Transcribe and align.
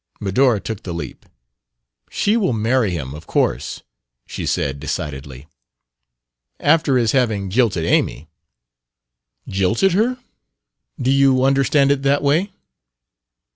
Medora 0.19 0.59
took 0.59 0.81
the 0.81 0.95
leap. 0.95 1.27
"She 2.09 2.35
will 2.35 2.53
marry 2.53 2.89
him, 2.89 3.13
of 3.13 3.27
course," 3.27 3.83
she 4.25 4.47
said 4.47 4.79
decidedly. 4.79 5.45
"After 6.59 6.97
his 6.97 7.11
having 7.11 7.51
jilted 7.51 7.85
Amy" 7.85 8.27
"'Jilted' 9.47 9.91
her? 9.91 10.17
Do 10.99 11.11
you 11.11 11.43
understand 11.43 11.91
it 11.91 12.01
that 12.01 12.23
way?" 12.23 12.51